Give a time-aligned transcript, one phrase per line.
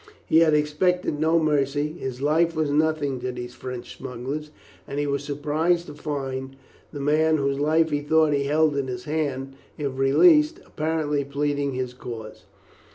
[0.25, 4.49] He had expected no mercy; his life was nothing to these French smugglers;
[4.87, 6.55] and he was surprised to find
[6.91, 11.73] the man, whose life he thought he held in his hand if released, apparently pleading
[11.73, 12.45] his cause.